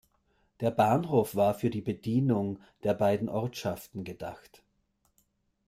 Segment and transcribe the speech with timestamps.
[0.61, 4.63] Der Bahnhof war für die Bedienung der beiden Ortschaften gedacht.